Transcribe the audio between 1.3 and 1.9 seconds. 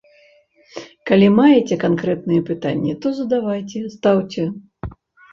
маеце